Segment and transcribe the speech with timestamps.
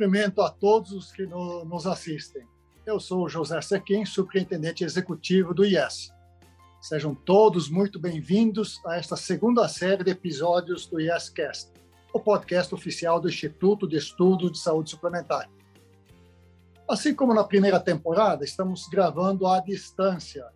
[0.00, 2.48] Cumprimento a todos os que no, nos assistem.
[2.86, 6.10] Eu sou José Sequim, superintendente executivo do IES.
[6.80, 11.70] Sejam todos muito bem-vindos a esta segunda série de episódios do IEScast,
[12.14, 15.50] o podcast oficial do Instituto de Estudos de Saúde Suplementar.
[16.88, 20.46] Assim como na primeira temporada, estamos gravando à distância,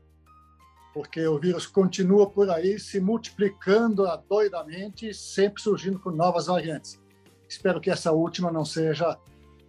[0.95, 6.99] porque o vírus continua por aí se multiplicando doidamente, sempre surgindo com novas variantes.
[7.47, 9.19] Espero que essa última não seja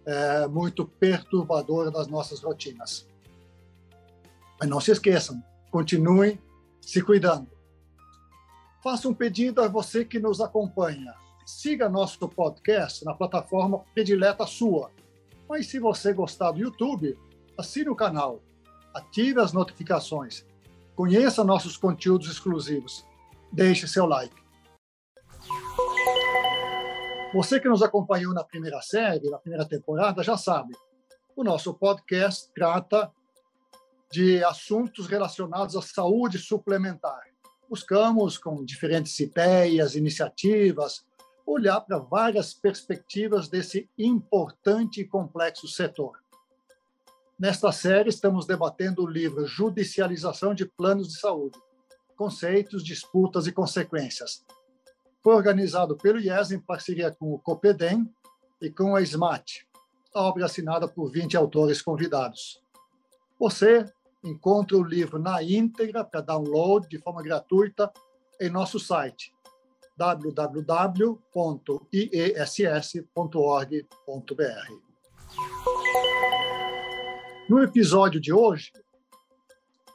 [0.06, 3.06] é, muito perturbadora das nossas rotinas.
[4.58, 6.40] Mas não se esqueçam, continuem
[6.80, 7.48] se cuidando.
[8.82, 11.12] Faça um pedido a você que nos acompanha.
[11.44, 14.90] Siga nosso podcast na plataforma predileta sua.
[15.48, 17.18] Mas se você gostar do YouTube,
[17.58, 18.40] assine o canal,
[18.94, 20.44] ative as notificações,
[20.94, 23.04] conheça nossos conteúdos exclusivos,
[23.52, 24.45] deixe seu like.
[27.36, 30.74] Você que nos acompanhou na primeira série, na primeira temporada, já sabe.
[31.36, 33.12] O nosso podcast trata
[34.10, 37.20] de assuntos relacionados à saúde suplementar.
[37.68, 41.04] Buscamos, com diferentes ideias, iniciativas,
[41.44, 46.18] olhar para várias perspectivas desse importante e complexo setor.
[47.38, 51.58] Nesta série, estamos debatendo o livro Judicialização de Planos de Saúde:
[52.16, 54.42] Conceitos, Disputas e Consequências,
[55.26, 58.08] foi organizado pelo IES em parceria com o COPEDEM
[58.62, 59.66] e com a SMAT,
[60.14, 62.62] a obra assinada por 20 autores convidados.
[63.36, 67.92] Você encontra o livro na íntegra para download de forma gratuita
[68.40, 69.34] em nosso site
[69.96, 71.12] www.iess.org.br.
[77.50, 78.70] No episódio de hoje,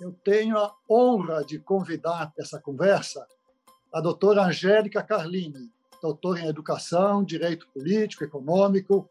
[0.02, 3.26] eu tenho a honra de convidar para essa conversa
[3.94, 5.70] a doutora Angélica Carlini,
[6.02, 9.10] doutora em Educação, Direito Político, Econômico,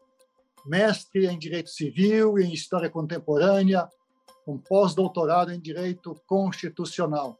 [0.65, 3.87] mestre em Direito Civil e em História Contemporânea,
[4.43, 7.39] com pós-doutorado em Direito Constitucional.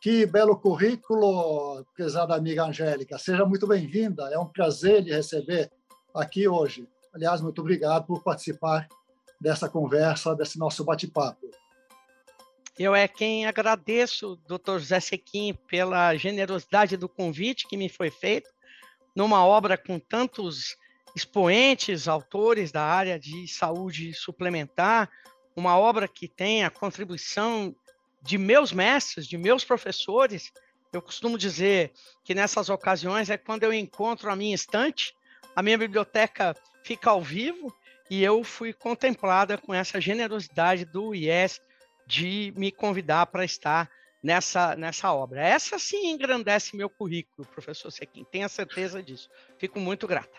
[0.00, 3.18] Que belo currículo, prezada amiga Angélica.
[3.18, 4.28] Seja muito bem-vinda.
[4.32, 5.70] É um prazer lhe receber
[6.14, 6.88] aqui hoje.
[7.14, 8.88] Aliás, muito obrigado por participar
[9.40, 11.48] dessa conversa, desse nosso bate-papo.
[12.78, 18.48] Eu é quem agradeço, doutor José Sequim, pela generosidade do convite que me foi feito,
[19.14, 20.76] numa obra com tantos
[21.14, 25.10] expoentes, autores da área de saúde suplementar,
[25.54, 27.76] uma obra que tem a contribuição
[28.22, 30.50] de meus mestres, de meus professores.
[30.90, 31.92] Eu costumo dizer
[32.24, 35.14] que nessas ocasiões é quando eu encontro a minha estante,
[35.54, 37.74] a minha biblioteca fica ao vivo
[38.10, 41.60] e eu fui contemplada com essa generosidade do IES
[42.12, 43.88] de me convidar para estar
[44.22, 45.40] nessa, nessa obra.
[45.40, 49.30] Essa sim engrandece meu currículo, professor Sequim, tenha certeza disso.
[49.56, 50.38] Fico muito grata.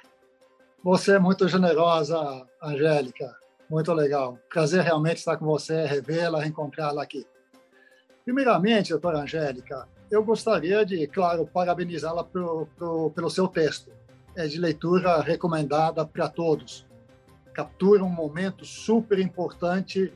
[0.84, 3.36] Você é muito generosa, Angélica.
[3.68, 4.38] Muito legal.
[4.52, 7.26] Prazer realmente estar com você, revê-la, reencontrá-la aqui.
[8.24, 13.92] Primeiramente, doutora Angélica, eu gostaria de, claro, parabenizá-la pelo seu texto.
[14.36, 16.86] É de leitura recomendada para todos.
[17.52, 20.14] Captura um momento super importante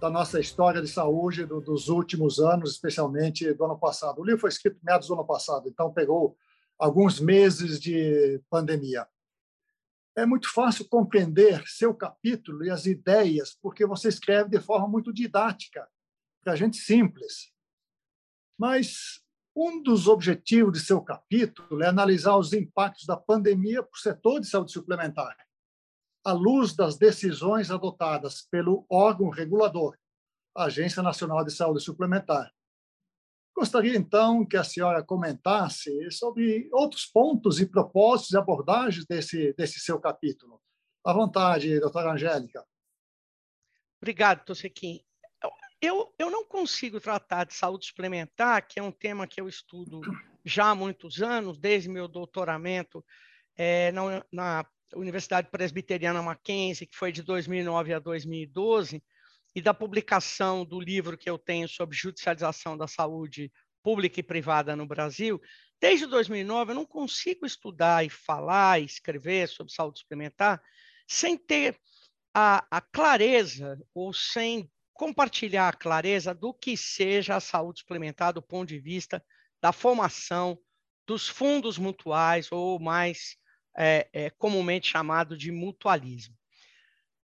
[0.00, 4.20] da nossa história de saúde do, dos últimos anos, especialmente do ano passado.
[4.20, 6.36] O livro foi escrito meados do ano passado, então pegou
[6.78, 9.06] alguns meses de pandemia.
[10.16, 15.12] É muito fácil compreender seu capítulo e as ideias, porque você escreve de forma muito
[15.12, 15.86] didática,
[16.42, 17.52] para gente simples.
[18.56, 19.20] Mas
[19.54, 24.40] um dos objetivos de seu capítulo é analisar os impactos da pandemia para o setor
[24.40, 25.36] de saúde suplementar
[26.28, 29.96] à luz das decisões adotadas pelo órgão regulador,
[30.54, 32.52] a Agência Nacional de Saúde Suplementar.
[33.56, 39.80] Gostaria, então, que a senhora comentasse sobre outros pontos e propósitos e abordagens desse, desse
[39.80, 40.60] seu capítulo.
[41.02, 42.62] À vontade, doutora Angélica.
[43.98, 45.00] Obrigado, Tossequim.
[45.80, 50.02] Eu, eu não consigo tratar de saúde suplementar, que é um tema que eu estudo
[50.44, 53.02] já há muitos anos, desde meu doutoramento
[53.56, 59.02] é, na, na Universidade Presbiteriana Mackenzie, que foi de 2009 a 2012,
[59.54, 63.50] e da publicação do livro que eu tenho sobre judicialização da saúde
[63.82, 65.40] pública e privada no Brasil,
[65.80, 70.62] desde 2009 eu não consigo estudar e falar e escrever sobre saúde suplementar
[71.06, 71.78] sem ter
[72.34, 78.42] a, a clareza ou sem compartilhar a clareza do que seja a saúde suplementar do
[78.42, 79.24] ponto de vista
[79.60, 80.58] da formação
[81.06, 83.36] dos fundos mutuais ou mais
[83.78, 86.36] é, é, comumente chamado de mutualismo.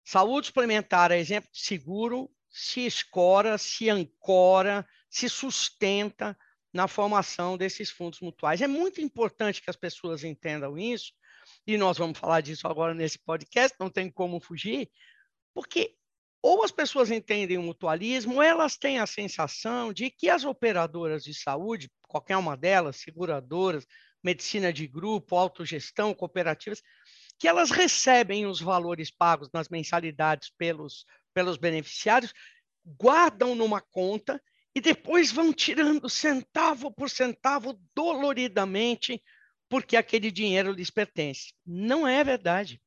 [0.05, 6.39] Saúde suplementar é exemplo de seguro, se escora, se ancora, se sustenta
[6.73, 8.62] na formação desses fundos mutuais.
[8.62, 11.12] É muito importante que as pessoas entendam isso,
[11.67, 14.89] e nós vamos falar disso agora nesse podcast, não tem como fugir,
[15.53, 15.97] porque
[16.41, 21.25] ou as pessoas entendem o mutualismo, ou elas têm a sensação de que as operadoras
[21.25, 23.87] de saúde, qualquer uma delas, seguradoras,
[24.25, 26.82] medicina de grupo, autogestão, cooperativas,
[27.38, 31.05] que elas recebem os valores pagos nas mensalidades pelos,
[31.35, 32.32] pelos beneficiários,
[32.85, 34.43] guardam numa conta
[34.75, 39.23] e depois vão tirando centavo por centavo doloridamente
[39.69, 41.53] porque aquele dinheiro lhes pertence.
[41.65, 42.81] Não é verdade.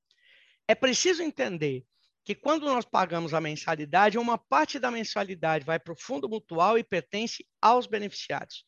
[0.68, 1.86] É preciso entender
[2.24, 6.78] que quando nós pagamos a mensalidade, uma parte da mensalidade vai para o fundo mutual
[6.78, 8.66] e pertence aos beneficiários.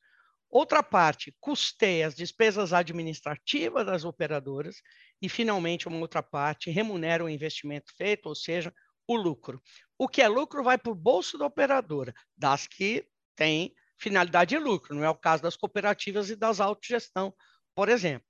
[0.50, 4.81] Outra parte custeia as despesas administrativas das operadoras
[5.22, 8.74] e, finalmente, uma outra parte remunera o investimento feito, ou seja,
[9.07, 9.62] o lucro.
[9.98, 14.57] O que é lucro vai para o bolso da operadora, das que têm finalidade de
[14.57, 17.34] lucro, não é o caso das cooperativas e das autogestão,
[17.75, 18.25] por exemplo.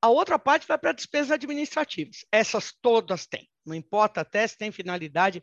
[0.00, 2.24] A outra parte vai para despesas administrativas.
[2.32, 3.48] Essas todas têm.
[3.64, 5.42] Não importa até se tem finalidade,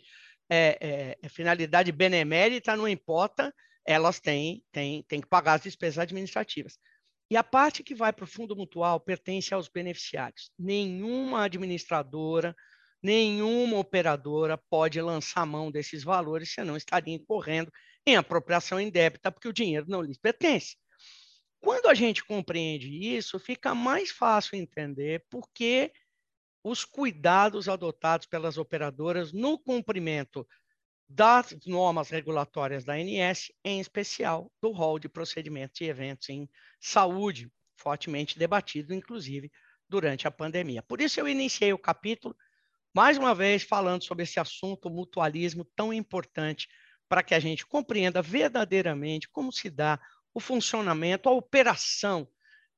[0.50, 3.54] é, é, finalidade benemérita, não importa,
[3.90, 6.78] elas têm, têm, têm que pagar as despesas administrativas.
[7.28, 10.52] E a parte que vai para o fundo mutual pertence aos beneficiários.
[10.60, 12.56] Nenhuma administradora,
[13.02, 17.72] nenhuma operadora pode lançar mão desses valores, senão estaria incorrendo
[18.06, 20.78] em apropriação indébita, porque o dinheiro não lhes pertence.
[21.60, 25.92] Quando a gente compreende isso, fica mais fácil entender por que
[26.64, 30.48] os cuidados adotados pelas operadoras no cumprimento
[31.10, 36.48] das normas regulatórias da ANS, em especial do rol de procedimentos e eventos em
[36.80, 39.52] saúde, fortemente debatido, inclusive,
[39.90, 40.84] durante a pandemia.
[40.84, 42.36] Por isso, eu iniciei o capítulo,
[42.94, 46.68] mais uma vez, falando sobre esse assunto, o mutualismo tão importante
[47.08, 50.00] para que a gente compreenda verdadeiramente como se dá
[50.32, 52.30] o funcionamento, a operação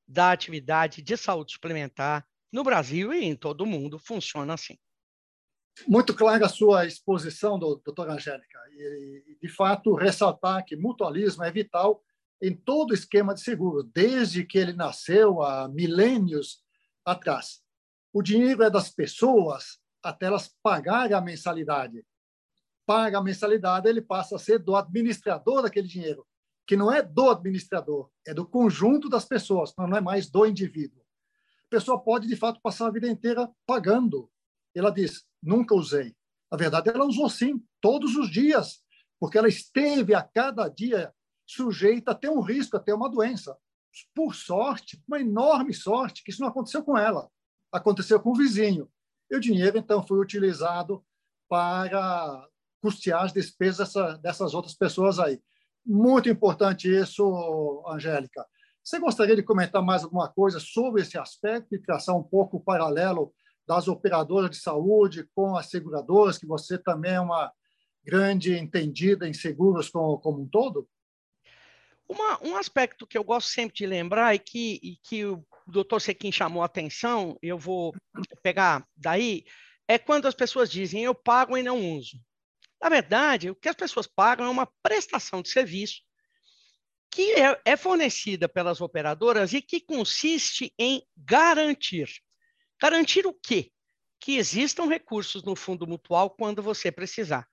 [0.08, 4.78] da atividade de saúde suplementar no Brasil e em todo o mundo funciona assim.
[5.86, 12.02] Muito clara a sua exposição, doutora Angélica, e, de fato, ressaltar que mutualismo é vital
[12.40, 16.62] em todo esquema de seguro, desde que ele nasceu há milênios
[17.04, 17.62] atrás.
[18.12, 22.04] O dinheiro é das pessoas até elas pagarem a mensalidade
[22.86, 26.26] paga a mensalidade, ele passa a ser do administrador daquele dinheiro,
[26.66, 31.02] que não é do administrador, é do conjunto das pessoas, não é mais do indivíduo.
[31.66, 34.30] A pessoa pode, de fato, passar a vida inteira pagando.
[34.74, 36.14] Ela diz, nunca usei.
[36.50, 38.80] Na verdade, ela usou sim, todos os dias,
[39.18, 41.12] porque ela esteve a cada dia
[41.46, 43.56] sujeita a ter um risco, a ter uma doença.
[44.14, 47.28] Por sorte, uma enorme sorte, que isso não aconteceu com ela,
[47.70, 48.90] aconteceu com o vizinho.
[49.30, 51.04] E o dinheiro, então, foi utilizado
[51.48, 52.46] para
[52.82, 55.40] custear as despesas dessa, dessas outras pessoas aí.
[55.84, 58.46] Muito importante isso, Angélica.
[58.84, 62.60] Você gostaria de comentar mais alguma coisa sobre esse aspecto e traçar um pouco o
[62.60, 63.32] paralelo
[63.66, 67.52] das operadoras de saúde com as seguradoras, que você também é uma
[68.04, 70.88] grande entendida em seguros como, como um todo?
[72.08, 76.00] Uma, um aspecto que eu gosto sempre de lembrar e que, e que o doutor
[76.00, 77.94] Sequim chamou a atenção, eu vou
[78.42, 79.44] pegar daí,
[79.88, 82.20] é quando as pessoas dizem eu pago e não uso.
[82.82, 86.02] Na verdade, o que as pessoas pagam é uma prestação de serviço
[87.10, 92.08] que é, é fornecida pelas operadoras e que consiste em garantir.
[92.82, 93.70] Garantir o quê?
[94.18, 97.46] Que existam recursos no fundo mutual quando você precisar.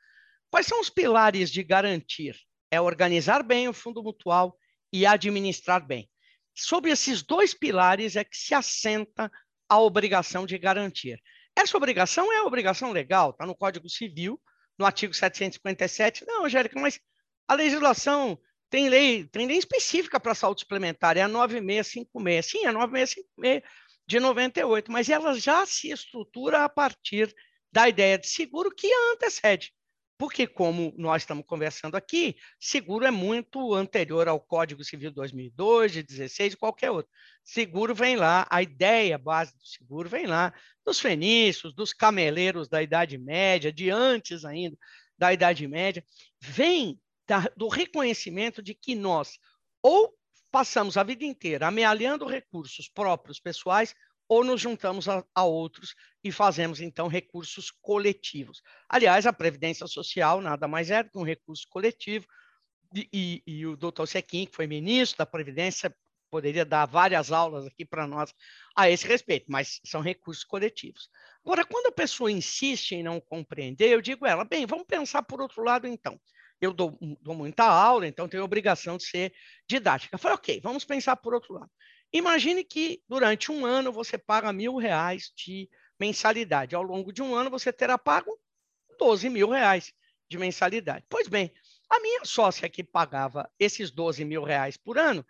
[0.50, 2.36] Quais são os pilares de garantir?
[2.72, 4.58] É organizar bem o fundo mutual
[4.92, 6.10] e administrar bem.
[6.56, 9.32] Sobre esses dois pilares é que se assenta
[9.70, 11.22] a obrigação de garantir.
[11.56, 14.42] Essa obrigação é obrigação legal, está no Código Civil,
[14.80, 16.26] no artigo 757.
[16.26, 17.00] Não, Angélica, mas
[17.48, 18.36] a legislação
[18.68, 22.46] tem lei, tem lei específica para saúde suplementar, é a 9656.
[22.48, 27.32] Sim, é a 9656 de 98, mas ela já se estrutura a partir
[27.72, 29.72] da ideia de seguro que a antecede.
[30.18, 36.02] Porque, como nós estamos conversando aqui, seguro é muito anterior ao Código Civil 2002, de
[36.02, 37.12] 16 e qualquer outro.
[37.44, 40.52] Seguro vem lá, a ideia base do seguro vem lá
[40.84, 44.76] dos fenícios, dos cameleiros da Idade Média, de antes ainda
[45.20, 46.04] da Idade Média,
[46.42, 49.38] vem da, do reconhecimento de que nós
[49.84, 50.19] ou
[50.52, 53.94] passamos a vida inteira amealhando recursos próprios pessoais
[54.28, 58.62] ou nos juntamos a, a, outros e fazemos, então, recursos coletivos.
[58.88, 62.28] Aliás, a Previdência Social nada mais é do que um recurso coletivo,
[62.94, 65.96] e, e, e o doutor Sequim, que foi ministro da Previdência,
[66.30, 68.34] poderia dar várias aulas aqui para nós
[68.76, 71.10] a esse respeito, mas são recursos coletivos.
[71.44, 75.24] Agora, quando a pessoa insiste em não compreender, eu digo a ela, bem, vamos pensar
[75.24, 76.20] por outro lado, então.
[76.62, 79.34] Eu dou, dou muita aula, então tenho a obrigação de ser
[79.68, 80.16] didática.
[80.16, 81.72] Eu falei, ok, vamos pensar por outro lado.
[82.12, 86.76] Imagine que durante um ano você paga mil reais de mensalidade.
[86.76, 88.38] Ao longo de um ano você terá pago
[88.98, 89.94] 12 mil reais
[90.28, 91.06] de mensalidade.
[91.10, 91.54] Pois bem,
[91.90, 95.26] a minha sócia que pagava esses 12 mil reais por ano,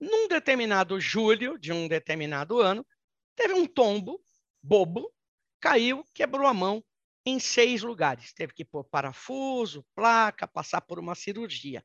[0.00, 2.86] num determinado julho de um determinado ano,
[3.34, 4.20] teve um tombo
[4.62, 5.12] bobo,
[5.60, 6.84] caiu, quebrou a mão
[7.26, 8.32] em seis lugares.
[8.32, 11.84] Teve que pôr parafuso, placa, passar por uma cirurgia.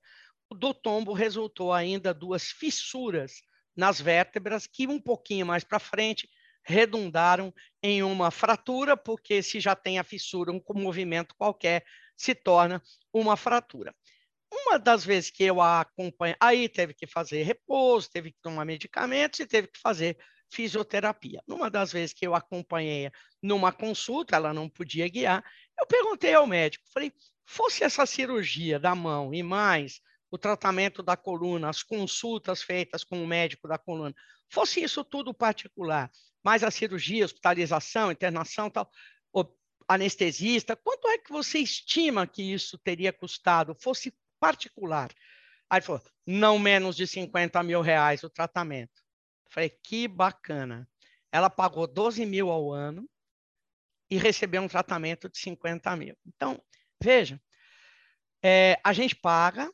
[0.52, 3.42] Do tombo resultou ainda duas fissuras
[3.76, 6.30] nas vértebras que um pouquinho mais para frente
[6.64, 11.84] redundaram em uma fratura, porque se já tem a fissura, um movimento qualquer
[12.16, 12.82] se torna
[13.12, 13.96] uma fratura.
[14.54, 18.66] Uma das vezes que eu a acompanho, aí teve que fazer repouso, teve que tomar
[18.66, 20.18] medicamentos e teve que fazer
[20.52, 21.42] fisioterapia.
[21.48, 23.10] Numa das vezes que eu acompanhei
[23.42, 25.44] numa consulta, ela não podia guiar,
[25.80, 27.12] eu perguntei ao médico, falei,
[27.46, 33.24] fosse essa cirurgia da mão e mais o tratamento da coluna, as consultas feitas com
[33.24, 34.14] o médico da coluna,
[34.50, 36.12] fosse isso tudo particular,
[36.44, 38.90] mais a cirurgia, hospitalização, internação, tal,
[39.88, 45.10] anestesista, quanto é que você estima que isso teria custado, fosse particular?
[45.70, 49.01] Aí ele falou, não menos de 50 mil reais o tratamento.
[49.52, 50.88] Falei, que bacana.
[51.32, 53.08] Ela pagou 12 mil ao ano
[54.10, 56.18] e recebeu um tratamento de 50 mil.
[56.26, 56.62] Então,
[57.02, 57.40] veja,
[58.44, 59.72] é, a gente paga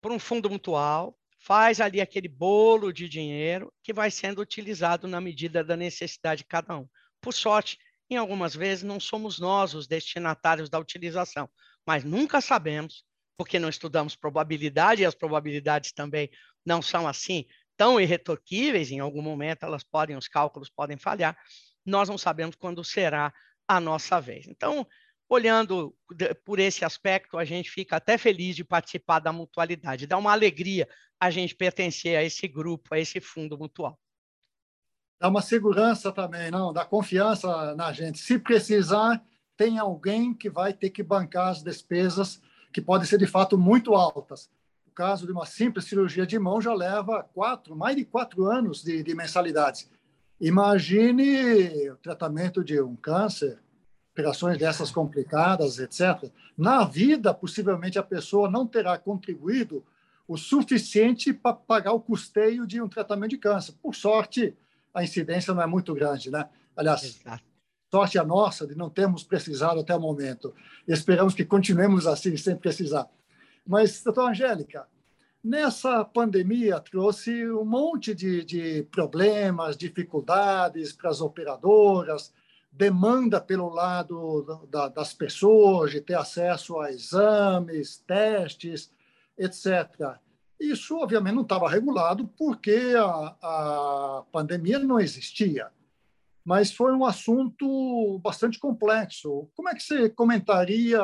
[0.00, 5.20] por um fundo mutual, faz ali aquele bolo de dinheiro que vai sendo utilizado na
[5.20, 6.88] medida da necessidade de cada um.
[7.20, 11.48] Por sorte, em algumas vezes não somos nós os destinatários da utilização,
[11.86, 13.04] mas nunca sabemos,
[13.36, 16.30] porque não estudamos probabilidade e as probabilidades também
[16.64, 17.46] não são assim
[17.80, 21.34] tão irretorquíveis, em algum momento elas podem, os cálculos podem falhar,
[21.82, 23.32] nós não sabemos quando será
[23.66, 24.46] a nossa vez.
[24.46, 24.86] Então,
[25.26, 25.96] olhando
[26.44, 30.86] por esse aspecto, a gente fica até feliz de participar da mutualidade, dá uma alegria
[31.18, 33.98] a gente pertencer a esse grupo, a esse fundo mutual.
[35.18, 36.74] Dá uma segurança também, não?
[36.74, 38.18] Dá confiança na gente.
[38.18, 39.24] Se precisar,
[39.56, 42.42] tem alguém que vai ter que bancar as despesas
[42.74, 44.50] que podem ser de fato muito altas
[44.90, 48.82] o caso de uma simples cirurgia de mão já leva quatro, mais de quatro anos
[48.82, 49.88] de, de mensalidades.
[50.40, 53.60] Imagine o tratamento de um câncer,
[54.12, 56.30] operações dessas complicadas, etc.
[56.58, 59.84] Na vida, possivelmente a pessoa não terá contribuído
[60.26, 63.74] o suficiente para pagar o custeio de um tratamento de câncer.
[63.80, 64.56] Por sorte,
[64.92, 66.48] a incidência não é muito grande, né?
[66.76, 67.44] Aliás, Exato.
[67.92, 70.52] sorte a nossa de não termos precisado até o momento.
[70.86, 73.08] Esperamos que continuemos assim, sem precisar.
[73.70, 74.88] Mas, doutora Angélica,
[75.44, 82.34] nessa pandemia trouxe um monte de, de problemas, dificuldades para as operadoras,
[82.72, 88.90] demanda pelo lado da, das pessoas de ter acesso a exames, testes,
[89.38, 90.16] etc.
[90.58, 95.70] Isso, obviamente, não estava regulado porque a, a pandemia não existia
[96.44, 99.50] mas foi um assunto bastante complexo.
[99.54, 101.00] Como é que você comentaria,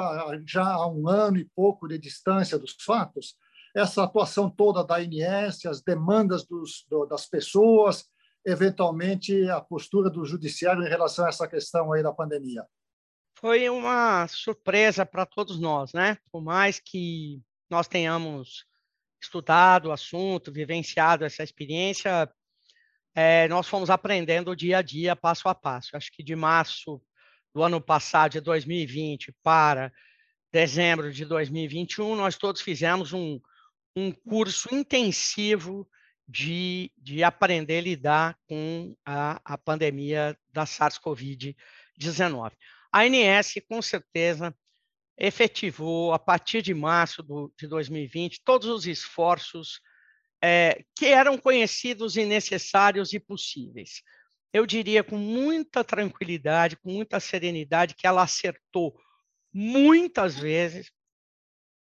[0.47, 3.37] já há um ano e pouco de distância dos fatos,
[3.75, 8.07] essa atuação toda da ANS, as demandas dos, do, das pessoas,
[8.45, 12.65] eventualmente a postura do judiciário em relação a essa questão aí da pandemia?
[13.39, 16.17] Foi uma surpresa para todos nós, né?
[16.33, 18.65] Por mais que nós tenhamos
[19.21, 22.31] estudado o assunto, vivenciado essa experiência,
[23.19, 25.97] é, nós fomos aprendendo dia a dia, passo a passo.
[25.97, 27.01] Acho que de março
[27.55, 29.91] do ano passado, de 2020, para
[30.53, 33.41] dezembro de 2021, nós todos fizemos um,
[33.97, 35.89] um curso intensivo
[36.29, 42.53] de, de aprender a lidar com a, a pandemia da SARS-CoV-19.
[42.93, 44.55] A ANS, com certeza,
[45.17, 49.81] efetivou, a partir de março do, de 2020, todos os esforços
[50.43, 54.03] é, que eram conhecidos e necessários e possíveis.
[54.53, 58.99] Eu diria com muita tranquilidade, com muita serenidade, que ela acertou
[59.53, 60.91] muitas vezes,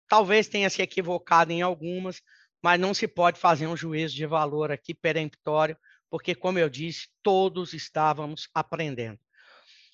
[0.08, 2.20] talvez tenha se equivocado em algumas,
[2.62, 5.76] mas não se pode fazer um juízo de valor aqui peremptório,
[6.10, 9.18] porque, como eu disse, todos estávamos aprendendo.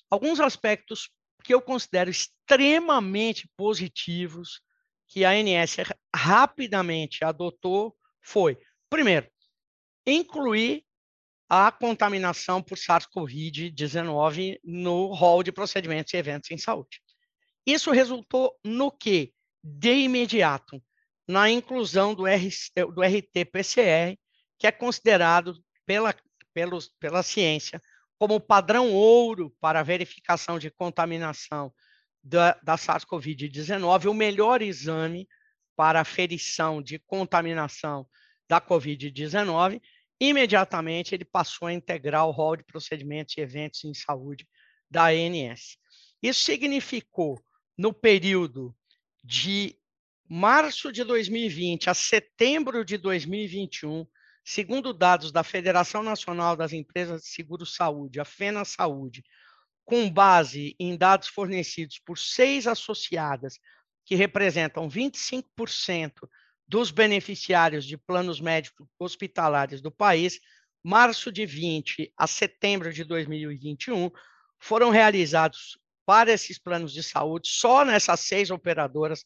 [0.09, 1.09] Alguns aspectos
[1.43, 4.61] que eu considero extremamente positivos
[5.07, 5.77] que a ANS
[6.15, 8.57] rapidamente adotou foi,
[8.89, 9.29] primeiro,
[10.05, 10.83] incluir
[11.49, 17.01] a contaminação por SARS-CoV-19 no rol de procedimentos e eventos em saúde.
[17.65, 20.81] Isso resultou no que, de imediato,
[21.27, 24.17] na inclusão do, do RT-PCR,
[24.57, 26.15] que é considerado pela,
[26.53, 27.81] pelos, pela ciência
[28.17, 31.73] como padrão ouro para verificação de contaminação
[32.23, 35.27] da, da SARS-CoV-19, o melhor exame
[35.81, 38.07] para aferição de contaminação
[38.47, 39.81] da Covid-19,
[40.19, 44.47] imediatamente ele passou a integrar o rol de procedimentos e eventos em saúde
[44.87, 45.79] da ANS.
[46.21, 47.43] Isso significou,
[47.75, 48.77] no período
[49.23, 49.75] de
[50.29, 54.05] março de 2020 a setembro de 2021,
[54.45, 59.23] segundo dados da Federação Nacional das Empresas de Seguro Saúde, a FENA Saúde,
[59.83, 63.57] com base em dados fornecidos por seis associadas,
[64.05, 66.27] que representam 25%
[66.67, 70.39] dos beneficiários de planos médicos hospitalares do país,
[70.83, 74.09] março de 20 a setembro de 2021,
[74.57, 79.23] foram realizados para esses planos de saúde, só nessas seis operadoras,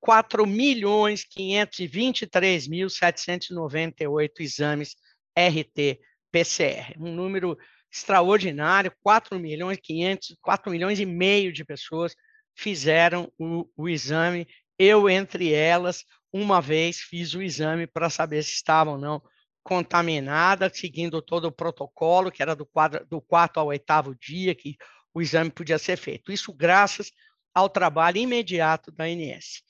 [0.00, 4.96] 4 milhões 523 mil 798 exames
[5.36, 7.58] RT-PCR, um número
[7.92, 12.14] extraordinário, 4 milhões 500, 4 milhões e meio de pessoas
[12.60, 14.46] fizeram o, o exame,
[14.78, 19.22] eu entre elas, uma vez fiz o exame para saber se estavam ou não
[19.62, 24.76] contaminada, seguindo todo o protocolo, que era do, quadro, do quarto ao oitavo dia, que
[25.14, 26.30] o exame podia ser feito.
[26.30, 27.10] Isso graças
[27.54, 29.62] ao trabalho imediato da ANS.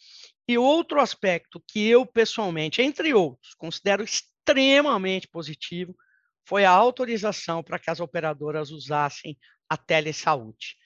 [0.49, 5.94] E outro aspecto que eu, pessoalmente, entre outros, considero extremamente positivo,
[6.44, 10.79] foi a autorização para que as operadoras usassem a telesaúde.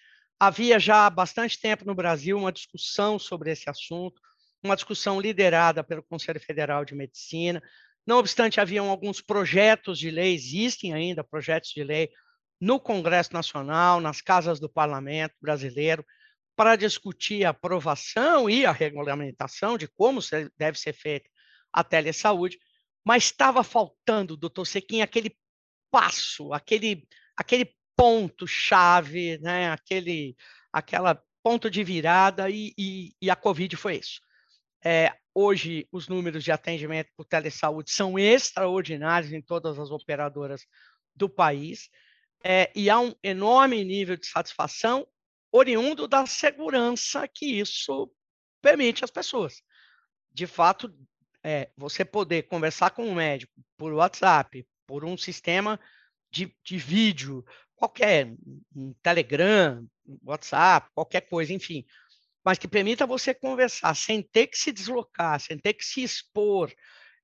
[0.47, 4.21] Havia já há bastante tempo no Brasil uma discussão sobre esse assunto,
[4.63, 7.63] uma discussão liderada pelo Conselho Federal de Medicina.
[8.07, 12.11] Não obstante, haviam alguns projetos de lei, existem ainda projetos de lei
[12.61, 16.05] no Congresso Nacional, nas casas do Parlamento brasileiro,
[16.55, 20.21] para discutir a aprovação e a regulamentação de como
[20.59, 21.27] deve ser feita
[21.73, 22.59] a telesaúde,
[23.03, 25.35] mas estava faltando, doutor Sequim, aquele
[25.91, 29.71] passo, aquele, aquele ponto-chave, né?
[29.71, 30.37] aquele
[30.73, 34.21] aquela ponto de virada, e, e, e a Covid foi isso.
[34.83, 40.67] É, hoje, os números de atendimento por telesaúde são extraordinários em todas as operadoras
[41.15, 41.91] do país,
[42.43, 45.07] é, e há um enorme nível de satisfação
[45.53, 48.11] oriundo da segurança que isso
[48.61, 49.63] permite às pessoas.
[50.33, 50.93] De fato,
[51.43, 55.79] é, você poder conversar com um médico por WhatsApp, por um sistema
[56.31, 57.45] de, de vídeo,
[57.89, 58.35] qualquer,
[58.75, 59.87] um Telegram,
[60.23, 61.85] WhatsApp, qualquer coisa, enfim,
[62.45, 66.73] mas que permita você conversar sem ter que se deslocar, sem ter que se expor,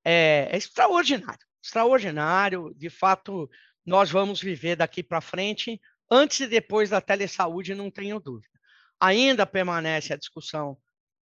[0.04, 2.74] é, é extraordinário, extraordinário.
[2.76, 3.48] De fato,
[3.84, 8.58] nós vamos viver daqui para frente Antes e depois da telesaúde, não tenho dúvida.
[8.98, 10.76] Ainda permanece a discussão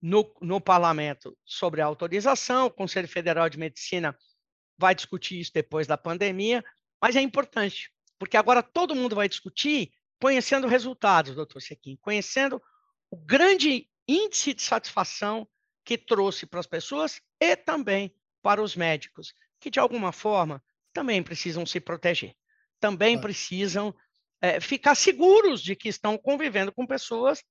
[0.01, 4.17] no, no parlamento sobre a autorização, o Conselho Federal de Medicina
[4.79, 6.65] vai discutir isso depois da pandemia,
[7.03, 12.61] mas é importante, porque agora todo mundo vai discutir conhecendo resultados, doutor Sequim, conhecendo
[13.11, 15.49] o grande índice de satisfação
[15.85, 21.23] que trouxe para as pessoas e também para os médicos, que de alguma forma também
[21.23, 22.35] precisam se proteger,
[22.81, 23.95] também precisam
[24.41, 27.43] é, ficar seguros de que estão convivendo com pessoas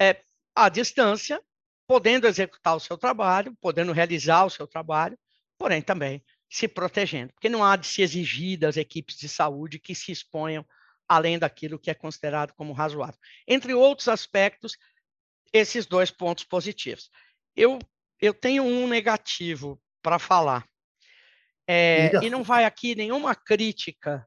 [0.00, 0.22] é,
[0.54, 1.42] à distância,
[1.86, 5.18] podendo executar o seu trabalho, podendo realizar o seu trabalho,
[5.58, 9.94] porém também se protegendo, porque não há de se exigir das equipes de saúde que
[9.94, 10.66] se exponham
[11.08, 13.18] além daquilo que é considerado como razoável.
[13.46, 14.76] Entre outros aspectos,
[15.52, 17.08] esses dois pontos positivos.
[17.54, 17.78] Eu,
[18.20, 20.66] eu tenho um negativo para falar.
[21.66, 24.26] É, e não vai aqui nenhuma crítica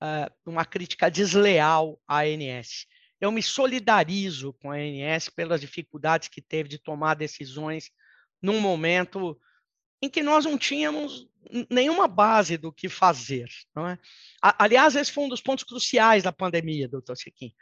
[0.00, 2.86] uh, uma crítica desleal à ANS.
[3.20, 7.90] Eu me solidarizo com a ANS pelas dificuldades que teve de tomar decisões
[8.40, 9.38] num momento
[10.02, 11.28] em que nós não tínhamos
[11.68, 13.48] nenhuma base do que fazer.
[13.76, 13.98] É?
[14.40, 17.52] Aliás, esse foi um dos pontos cruciais da pandemia, doutor Sequim.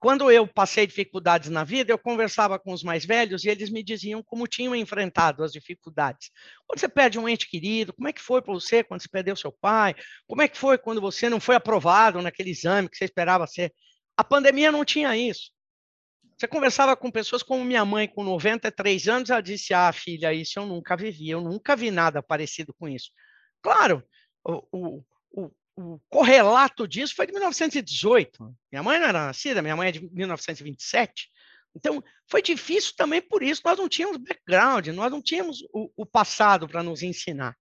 [0.00, 3.82] Quando eu passei dificuldades na vida, eu conversava com os mais velhos e eles me
[3.82, 6.30] diziam como tinham enfrentado as dificuldades.
[6.66, 9.34] Quando você perde um ente querido, como é que foi para você quando você perdeu
[9.34, 9.96] seu pai?
[10.28, 13.74] Como é que foi quando você não foi aprovado naquele exame que você esperava ser?
[14.16, 15.50] A pandemia não tinha isso.
[16.38, 20.58] Você conversava com pessoas como minha mãe, com 93 anos, ela disse: Ah, filha, isso
[20.58, 23.10] eu nunca vivi, eu nunca vi nada parecido com isso.
[23.60, 24.04] Claro,
[24.44, 28.54] o, o, o correlato disso foi de 1918.
[28.70, 31.28] Minha mãe não era nascida, minha mãe é de 1927.
[31.74, 33.62] Então, foi difícil também por isso.
[33.64, 37.56] Nós não tínhamos background, nós não tínhamos o, o passado para nos ensinar.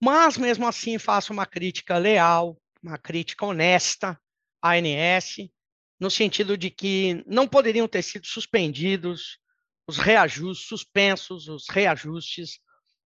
[0.00, 4.20] Mas, mesmo assim, faço uma crítica leal, uma crítica honesta
[4.60, 5.48] à ANS,
[5.98, 9.38] no sentido de que não poderiam ter sido suspendidos
[9.86, 12.60] os reajustes, suspensos os reajustes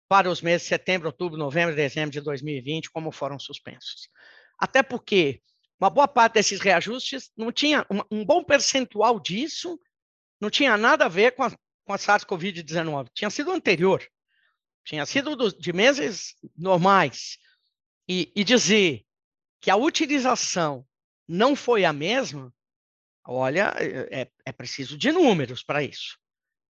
[0.08, 4.08] para os meses de setembro, outubro, novembro dezembro de 2020, como foram suspensos.
[4.58, 5.40] Até porque
[5.80, 9.78] uma boa parte desses reajustes não tinha um bom percentual disso,
[10.40, 11.50] não tinha nada a ver com a,
[11.84, 14.06] com a SARS-CoV-19, tinha sido anterior,
[14.84, 17.38] tinha sido do, de meses normais.
[18.08, 19.04] e, e dizer
[19.60, 20.86] que a utilização
[21.26, 22.52] não foi a mesma,
[23.24, 26.18] olha, é, é preciso de números para isso.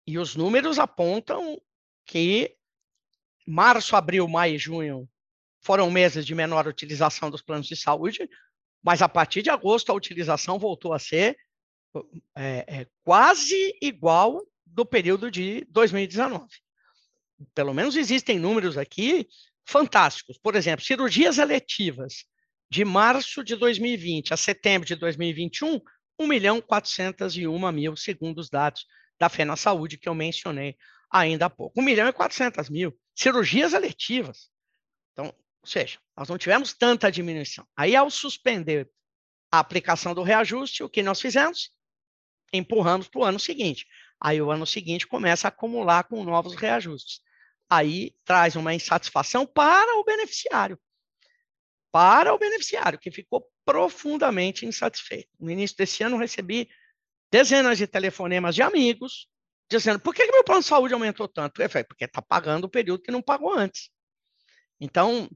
[0.06, 1.62] E os números apontam
[2.06, 2.56] que
[3.46, 5.10] março, abril, maio e junho
[5.62, 8.30] foram meses de menor utilização dos planos de saúde,
[8.82, 11.38] mas a partir de agosto a utilização voltou a ser
[12.36, 16.48] é, é, quase igual do período de 2019.
[17.54, 19.28] Pelo menos existem números aqui
[19.66, 20.38] fantásticos.
[20.38, 22.26] Por exemplo, cirurgias eletivas
[22.70, 25.82] de março de 2020 a setembro de 2021,
[26.20, 28.86] 1 milhão 401 mil, segundo os dados
[29.18, 30.76] da FENA Saúde, que eu mencionei
[31.10, 31.80] ainda há pouco.
[31.80, 34.50] 1 milhão e 400 mil cirurgias eletivas.
[35.14, 35.28] Então,
[35.62, 37.66] ou seja, nós não tivemos tanta diminuição.
[37.76, 38.90] Aí, ao suspender
[39.52, 41.72] a aplicação do reajuste, o que nós fizemos?
[42.54, 43.86] Empurramos para o ano seguinte.
[44.22, 47.22] Aí, o ano seguinte começa a acumular com novos reajustes.
[47.70, 50.80] Aí, traz uma insatisfação para o beneficiário.
[51.92, 55.30] Para o beneficiário, que ficou profundamente insatisfeito.
[55.40, 56.70] No início desse ano, recebi
[57.32, 59.28] dezenas de telefonemas de amigos
[59.70, 61.62] dizendo: por que, que meu plano de saúde aumentou tanto?
[61.62, 63.90] Eu falei, porque está pagando o período que não pagou antes.
[64.80, 65.30] Então,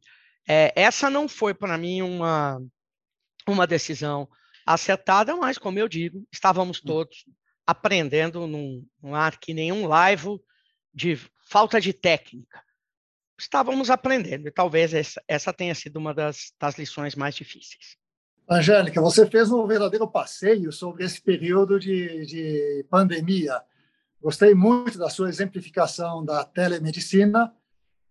[0.47, 2.59] é, essa não foi para mim uma,
[3.47, 4.27] uma decisão
[4.65, 6.87] acertada, mas, como eu digo, estávamos hum.
[6.87, 7.25] todos
[7.65, 10.39] aprendendo num, num ar que nenhum live
[10.93, 12.61] de falta de técnica.
[13.43, 17.97] Estávamos aprendendo, e talvez essa, essa tenha sido uma das, das lições mais difíceis.
[18.49, 23.61] Angélica, você fez um verdadeiro passeio sobre esse período de, de pandemia.
[24.21, 27.53] Gostei muito da sua exemplificação da telemedicina,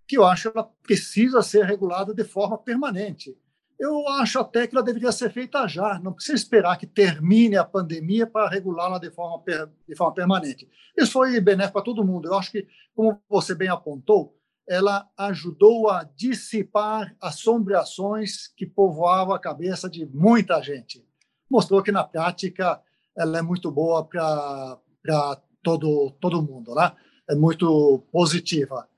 [0.07, 3.35] que eu acho que ela precisa ser regulada de forma permanente.
[3.81, 7.65] Eu acho até que ela deveria ser feita já, não precisa esperar que termine a
[7.65, 9.43] pandemia para regulá-la de forma,
[9.89, 10.69] de forma permanente.
[10.95, 12.29] Isso foi benéfico para todo mundo.
[12.29, 14.39] Eu acho que, como você bem apontou,
[14.69, 21.05] ela ajudou a dissipar assombrações que povoavam a cabeça de muita gente.
[21.51, 22.81] Mostrou que, na prática,
[23.17, 26.93] ela é muito boa para todo, todo mundo, né?
[27.29, 28.89] é muito positiva.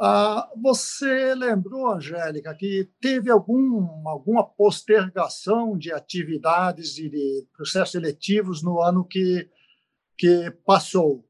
[0.00, 8.62] Ah, você lembrou, Angélica, que teve algum, alguma postergação de atividades e de processos eletivos
[8.62, 9.48] no ano que,
[10.18, 11.24] que passou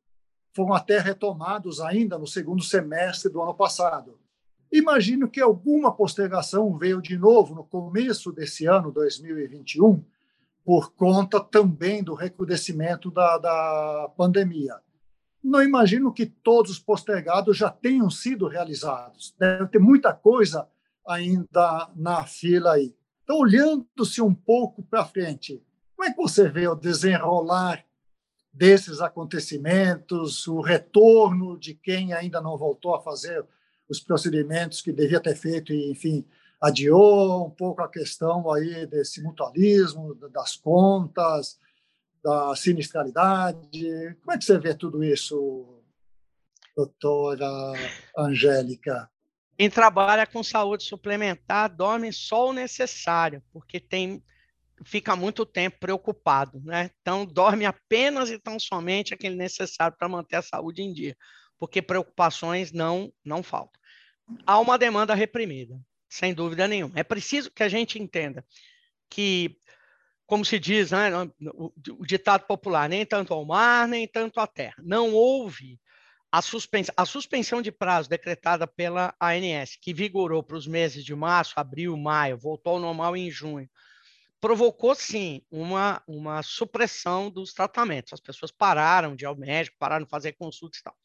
[0.53, 4.19] foram até retomados ainda no segundo semestre do ano passado.
[4.71, 10.03] Imagino que alguma postergação veio de novo no começo desse ano, 2021,
[10.65, 14.77] por conta também do recrudescimento da, da pandemia.
[15.43, 19.35] Não imagino que todos os postergados já tenham sido realizados.
[19.39, 20.69] Deve ter muita coisa
[21.07, 22.95] ainda na fila aí.
[23.25, 25.63] Então, olhando-se um pouco para frente,
[25.97, 27.85] como é que você vê o desenrolar
[28.53, 33.45] desses acontecimentos, o retorno de quem ainda não voltou a fazer
[33.89, 36.27] os procedimentos que devia ter feito e, enfim,
[36.61, 41.59] adiou um pouco a questão aí desse mutualismo, das contas,
[42.23, 44.17] da sinistralidade.
[44.21, 45.83] Como é que você vê tudo isso,
[46.77, 47.49] doutora
[48.17, 49.11] Angélica?
[49.59, 54.23] Quem trabalha com saúde suplementar dorme só o necessário, porque tem
[54.85, 56.91] fica muito tempo preocupado, né?
[57.01, 61.17] Então, dorme apenas e tão somente aquele necessário para manter a saúde em dia,
[61.59, 63.81] porque preocupações não, não faltam.
[64.47, 66.95] Há uma demanda reprimida, sem dúvida nenhuma.
[66.97, 68.45] É preciso que a gente entenda
[69.11, 69.57] que,
[70.27, 71.11] como se diz, né,
[71.55, 74.77] o, o ditado popular, nem tanto ao mar, nem tanto à terra.
[74.79, 75.79] Não houve
[76.33, 76.41] a
[76.97, 81.95] a suspensão de prazo decretada pela ANS, que vigorou para os meses de março, abril,
[81.95, 83.69] maio, voltou ao normal em junho,
[84.43, 88.13] provocou sim uma, uma supressão dos tratamentos.
[88.13, 90.97] As pessoas pararam de ir ao médico, pararam de fazer consultas e tal.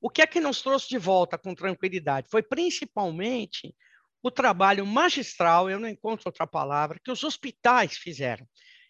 [0.00, 2.28] O que é que nos trouxe de volta com tranquilidade?
[2.28, 3.72] Foi principalmente
[4.20, 8.44] o trabalho magistral, eu não encontro outra palavra, que os hospitais fizeram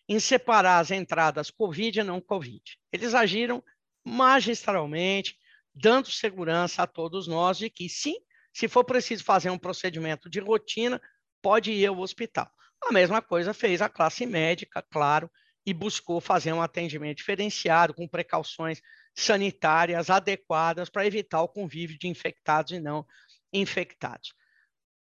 [0.08, 2.78] em separar as entradas COVID e não COVID.
[2.90, 3.62] Eles agiram
[4.02, 5.36] magistralmente,
[5.74, 8.16] dando segurança a todos nós de que, sim,
[8.50, 10.98] se for preciso fazer um procedimento de rotina,
[11.42, 12.50] pode ir ao hospital.
[12.82, 15.30] A mesma coisa fez a classe médica, claro,
[15.64, 18.80] e buscou fazer um atendimento diferenciado, com precauções
[19.14, 23.06] sanitárias adequadas para evitar o convívio de infectados e não
[23.52, 24.32] infectados.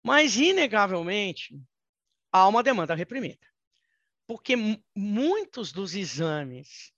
[0.04, 1.60] Mas, inegavelmente,
[2.32, 3.46] há uma demanda reprimida,
[4.26, 4.56] porque
[4.96, 6.94] muitos dos exames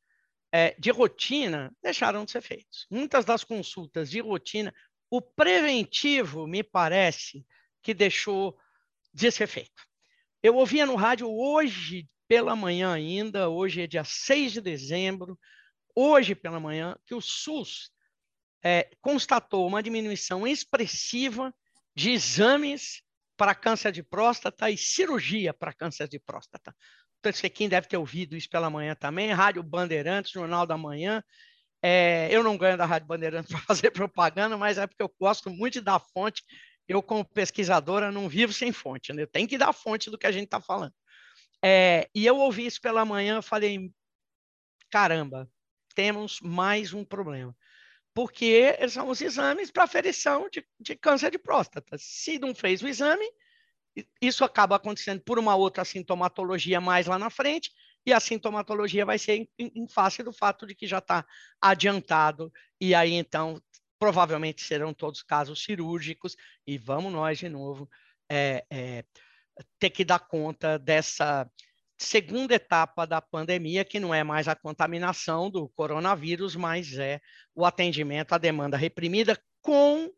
[0.51, 2.85] é, de rotina deixaram de ser feitos.
[2.89, 4.73] Muitas das consultas de rotina,
[5.09, 7.45] o preventivo, me parece,
[7.81, 8.57] que deixou
[9.13, 9.88] de ser feito.
[10.41, 15.37] Eu ouvia no rádio hoje pela manhã ainda, hoje é dia 6 de dezembro,
[15.93, 17.91] hoje pela manhã, que o SUS
[18.63, 21.53] é, constatou uma diminuição expressiva
[21.93, 23.01] de exames
[23.35, 26.73] para câncer de próstata e cirurgia para câncer de próstata.
[27.23, 31.21] Você quem deve ter ouvido isso pela manhã também, Rádio Bandeirantes, Jornal da Manhã.
[31.81, 35.49] É, eu não ganho da Rádio Bandeirantes para fazer propaganda, mas é porque eu gosto
[35.49, 36.43] muito da fonte.
[36.89, 39.27] Eu, como pesquisadora, não vivo sem fonte, né?
[39.27, 40.93] tenho que dar fonte do que a gente está falando.
[41.63, 43.91] É, e eu ouvi isso pela manhã, falei,
[44.89, 45.47] caramba,
[45.93, 47.55] temos mais um problema.
[48.11, 51.95] Porque são os exames para aferição de, de câncer de próstata.
[51.99, 53.25] Se não fez o exame,
[54.19, 57.71] isso acaba acontecendo por uma outra sintomatologia mais lá na frente,
[58.05, 61.25] e a sintomatologia vai ser em, em face do fato de que já está
[61.61, 63.61] adiantado, e aí então
[63.99, 66.35] provavelmente serão todos casos cirúrgicos,
[66.65, 67.87] e vamos nós de novo
[68.31, 69.03] é, é,
[69.77, 71.49] ter que dar conta dessa
[71.97, 77.19] segunda etapa da pandemia, que não é mais a contaminação do coronavírus, mas é
[77.53, 80.09] o atendimento à demanda reprimida com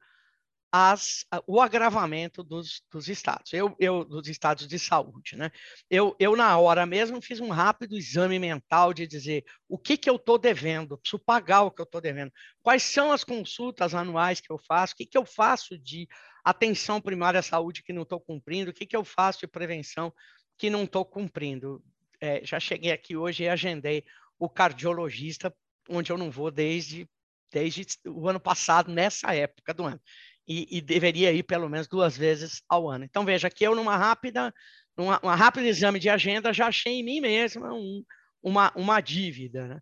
[0.71, 5.35] as, o agravamento dos, dos estados, eu, eu, dos estados de saúde.
[5.35, 5.51] Né?
[5.89, 10.09] Eu, eu, na hora mesmo, fiz um rápido exame mental de dizer o que, que
[10.09, 12.31] eu estou devendo, preciso pagar o que eu estou devendo,
[12.63, 16.07] quais são as consultas anuais que eu faço, o que, que eu faço de
[16.43, 20.13] atenção primária à saúde que não estou cumprindo, o que, que eu faço de prevenção
[20.57, 21.83] que não estou cumprindo.
[22.21, 24.05] É, já cheguei aqui hoje e agendei
[24.39, 25.53] o cardiologista,
[25.89, 27.09] onde eu não vou desde,
[27.51, 29.99] desde o ano passado, nessa época do ano
[30.47, 33.05] e, e, deveria ir pelo menos duas vezes ao ano.
[33.05, 34.53] Então, veja que eu, numa rápida,
[34.97, 38.03] numa, uma rápida exame de agenda, já achei em mim mesma um,
[38.41, 39.67] uma, uma dívida.
[39.67, 39.79] Né?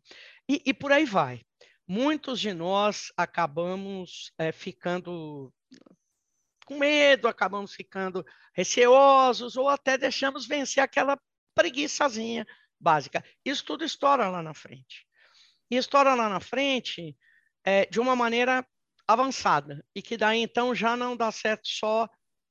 [0.48, 1.42] E, e, por aí vai.
[1.88, 5.52] Muitos de nós acabamos é, ficando
[6.66, 11.20] com medo, acabamos ficando receosos ou até deixamos vencer aquela
[11.56, 12.46] preguiçazinha
[12.80, 13.24] básica.
[13.44, 15.08] Isso tudo estoura lá na frente.
[15.72, 17.18] E estoura lá na frente
[17.64, 18.66] é, de uma maneira
[19.10, 22.08] avançada e que daí então já não dá certo só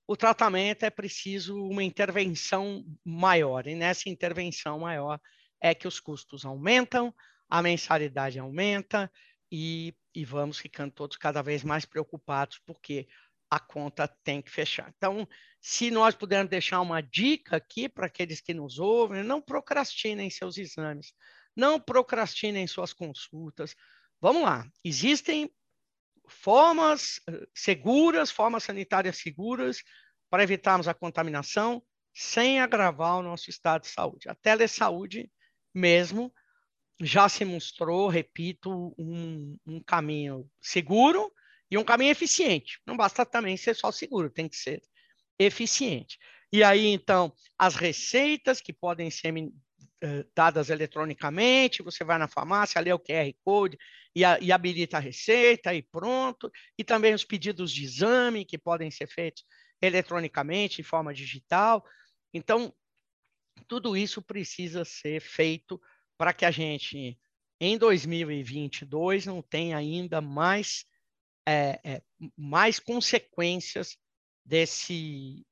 [0.09, 3.69] o tratamento, é preciso uma intervenção maior.
[3.69, 5.21] E nessa intervenção maior
[5.61, 7.15] é que os custos aumentam,
[7.49, 9.09] a mensalidade aumenta
[9.53, 13.07] e, e vamos ficando todos cada vez mais preocupados porque
[13.49, 14.93] a conta tem que fechar.
[14.97, 15.29] Então,
[15.61, 20.59] se nós pudermos deixar uma dica aqui para aqueles que nos ouvem, não procrastinem seus
[20.59, 21.13] exames,
[21.55, 23.77] não procrastinem suas consultas.
[24.21, 25.49] Vamos lá, existem
[26.29, 29.83] formas eh, seguras, formas sanitárias seguras
[30.31, 31.83] para evitarmos a contaminação
[32.15, 34.29] sem agravar o nosso estado de saúde.
[34.29, 35.31] A telesaúde
[35.75, 36.33] mesmo
[37.01, 41.33] já se mostrou, repito, um, um caminho seguro
[41.71, 42.81] e um caminho eficiente.
[42.87, 44.83] Não basta também ser só seguro, tem que ser
[45.39, 46.19] eficiente.
[46.53, 49.33] E aí, então, as receitas que podem ser
[50.35, 53.77] dadas eletronicamente, você vai na farmácia, lê o QR Code
[54.15, 56.51] e, a, e, habilita a receita e pronto.
[56.79, 59.45] E também os pedidos de exame que podem ser feitos
[59.81, 61.85] eletronicamente, em forma digital.
[62.33, 62.73] Então,
[63.67, 65.81] tudo isso precisa ser feito
[66.17, 67.19] para que a gente,
[67.61, 70.85] em 2022, não tenha ainda mais,
[71.47, 72.03] é, é,
[72.37, 73.97] mais consequências
[74.45, 75.47] desse,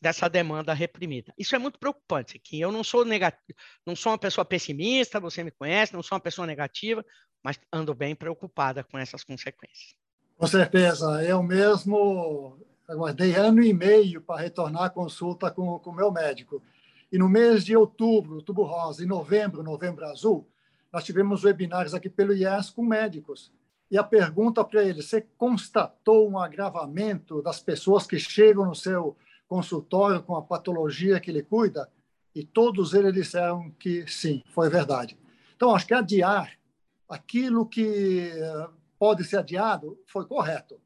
[0.00, 1.32] dessa demanda reprimida.
[1.38, 5.42] Isso é muito preocupante, que eu não sou negativo, não sou uma pessoa pessimista, você
[5.42, 7.04] me conhece, não sou uma pessoa negativa,
[7.42, 9.94] mas ando bem preocupada com essas consequências.
[10.36, 12.58] Com certeza, eu mesmo
[12.88, 16.62] aguardei ano e meio para retornar à consulta com o meu médico.
[17.10, 20.48] E no mês de outubro, outubro rosa, e novembro, novembro azul,
[20.92, 23.52] nós tivemos webinários aqui pelo IES com médicos.
[23.90, 29.16] E a pergunta para ele, você constatou um agravamento das pessoas que chegam no seu
[29.52, 31.86] consultório com a patologia que ele cuida,
[32.34, 35.14] e todos eles disseram que sim, foi verdade.
[35.54, 36.52] Então, acho que adiar
[37.06, 40.80] aquilo que eh, pode ser adiado foi correto.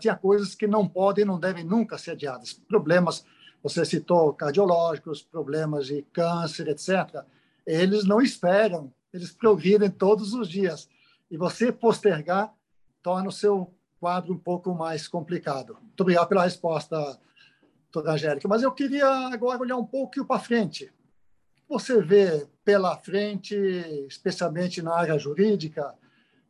[0.00, 2.52] Tinha coisas que não podem e não devem nunca ser adiadas.
[2.52, 3.24] Problemas,
[3.62, 7.24] você citou cardiológicos, problemas de câncer, etc.
[7.64, 10.88] Eles não esperam, eles progridem todos os dias.
[11.30, 12.52] E você postergar
[13.00, 15.78] torna o seu quadro um pouco mais complicado.
[15.80, 17.16] Muito obrigado pela resposta,
[18.06, 18.48] Angélica.
[18.48, 20.92] Mas eu queria agora olhar um pouco para frente.
[21.68, 23.54] Você vê pela frente,
[24.08, 25.94] especialmente na área jurídica,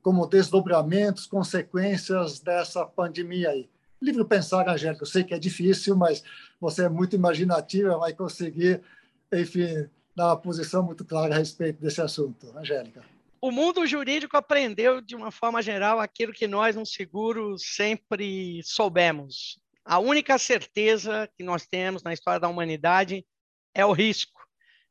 [0.03, 3.69] como desdobramentos, consequências dessa pandemia aí.
[4.01, 6.23] Livre pensar, Angélica, eu sei que é difícil, mas
[6.61, 8.81] você é muito imaginativa, vai conseguir,
[9.33, 12.57] enfim, dar uma posição muito clara a respeito desse assunto.
[12.57, 13.05] Angélica.
[13.41, 19.61] O mundo jurídico aprendeu, de uma forma geral, aquilo que nós, no seguro, sempre soubemos.
[19.91, 23.27] A única certeza que nós temos na história da humanidade
[23.75, 24.39] é o risco,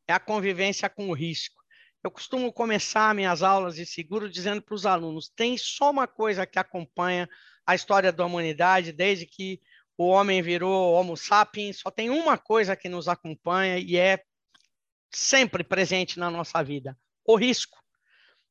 [0.08, 1.62] é a convivência com o risco.
[2.04, 6.48] Eu costumo começar minhas aulas de seguro dizendo para os alunos: tem só uma coisa
[6.48, 7.30] que acompanha
[7.64, 9.62] a história da humanidade desde que
[9.96, 14.24] o homem virou Homo sapiens, só tem uma coisa que nos acompanha e é
[15.14, 17.78] sempre presente na nossa vida: o risco.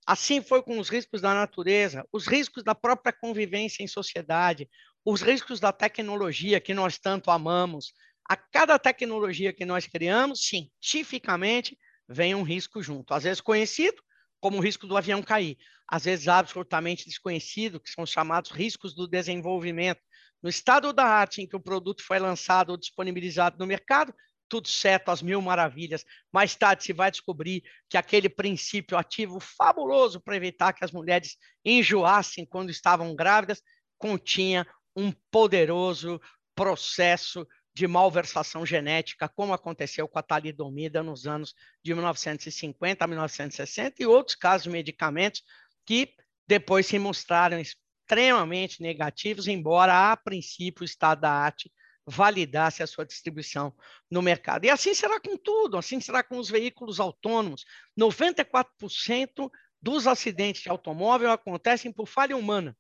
[0.07, 4.71] Assim foi com os riscos da natureza, os riscos da própria convivência em sociedade,
[5.07, 7.93] os riscos da tecnologia que nós tanto amamos.
[8.29, 13.15] A cada tecnologia que nós criamos, cientificamente, vem um risco junto.
[13.15, 14.03] Às vezes conhecido,
[14.41, 15.57] como o risco do avião cair.
[15.89, 20.01] Às vezes absolutamente desconhecido, que são os chamados riscos do desenvolvimento.
[20.43, 24.13] No estado da arte em que o produto foi lançado ou disponibilizado no mercado,
[24.49, 26.05] tudo certo, as mil maravilhas.
[26.33, 31.37] Mais tarde se vai descobrir que aquele princípio ativo fabuloso para evitar que as mulheres
[31.65, 33.63] enjoassem quando estavam grávidas
[33.99, 36.21] continha um poderoso
[36.55, 41.55] processo de malversação genética, como aconteceu com a talidomida nos anos
[41.85, 45.43] de 1950 a 1960 e outros casos de medicamentos
[45.85, 46.15] que
[46.49, 51.71] depois se mostraram extremamente negativos, embora a princípio o estado da arte
[52.07, 53.75] validasse a sua distribuição
[54.11, 54.65] no mercado.
[54.65, 57.65] E assim será com tudo, assim será com os veículos autônomos.
[57.99, 59.51] 94%
[59.83, 62.77] dos acidentes de automóvel acontecem por falha humana.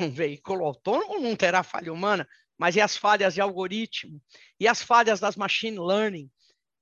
[0.00, 4.20] Um veículo autônomo não terá falha humana, mas e as falhas de algoritmo?
[4.58, 6.30] E as falhas das machine learning?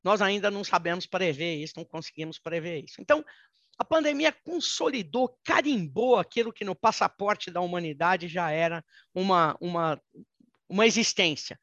[0.02, 3.00] Nós ainda não sabemos prever isso, não conseguimos prever isso.
[3.00, 3.24] Então,
[3.76, 10.00] a pandemia consolidou, carimbou aquilo que no passaporte da humanidade já era uma, uma,
[10.68, 11.59] uma existência.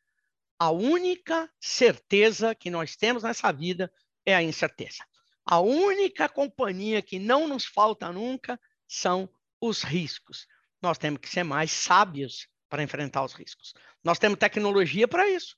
[0.60, 3.92] A única certeza que nós temos nessa vida
[4.26, 5.04] é a incerteza.
[5.46, 10.48] A única companhia que não nos falta nunca são os riscos.
[10.82, 13.74] Nós temos que ser mais sábios para enfrentar os riscos.
[14.04, 15.56] Nós temos tecnologia para isso,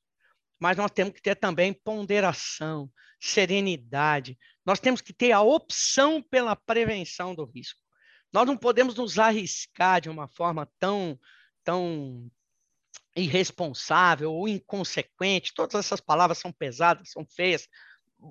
[0.60, 4.38] mas nós temos que ter também ponderação, serenidade.
[4.66, 7.80] Nós temos que ter a opção pela prevenção do risco.
[8.34, 11.18] Nós não podemos nos arriscar de uma forma tão,
[11.64, 12.30] tão
[13.16, 15.54] irresponsável ou inconsequente.
[15.54, 17.68] Todas essas palavras são pesadas, são feias,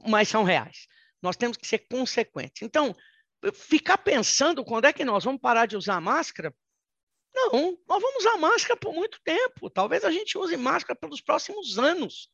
[0.09, 0.87] mas são reais.
[1.23, 2.63] Nós temos que ser consequentes.
[2.63, 2.95] Então,
[3.55, 6.53] ficar pensando quando é que nós vamos parar de usar máscara,
[7.35, 9.71] não, nós vamos usar máscara por muito tempo.
[9.71, 12.31] Talvez a gente use máscara pelos próximos anos.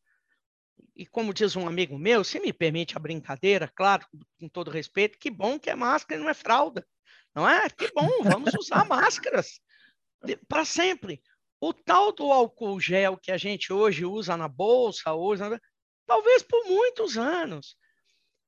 [0.94, 4.04] E como diz um amigo meu, se me permite a brincadeira, claro,
[4.38, 6.86] com todo respeito, que bom que é máscara e não é fralda.
[7.34, 7.70] Não é?
[7.70, 9.60] Que bom, vamos usar máscaras
[10.48, 11.22] para sempre.
[11.60, 15.60] O tal do álcool gel que a gente hoje usa na bolsa, usa,
[16.06, 17.76] talvez por muitos anos.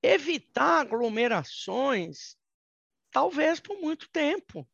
[0.02, 2.36] Evitar aglomerações,
[3.12, 4.68] talvez por muito tempo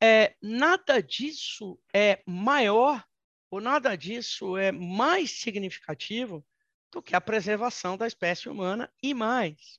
[0.00, 3.04] é, nada disso é maior
[3.50, 6.46] ou nada disso é mais significativo
[6.90, 9.78] do que a preservação da espécie humana e mais.